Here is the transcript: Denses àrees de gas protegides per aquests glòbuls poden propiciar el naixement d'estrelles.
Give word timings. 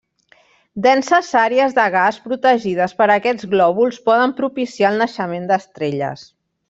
Denses 0.85 1.27
àrees 1.41 1.75
de 1.75 1.85
gas 1.95 2.17
protegides 2.23 2.95
per 3.01 3.09
aquests 3.17 3.49
glòbuls 3.53 4.01
poden 4.09 4.35
propiciar 4.41 4.93
el 4.95 4.99
naixement 5.03 5.47
d'estrelles. 5.53 6.27